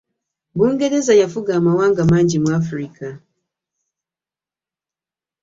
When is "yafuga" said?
1.21-1.51